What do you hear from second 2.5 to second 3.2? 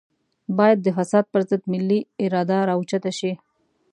راوچته